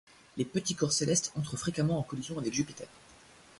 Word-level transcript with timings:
Les 0.35 0.45
petits 0.45 0.73
corps 0.73 0.91
célestes 0.93 1.31
entrent 1.35 1.57
fréquemment 1.57 1.99
en 1.99 2.01
collision 2.01 2.39
avec 2.39 2.51
Jupiter. 2.55 2.87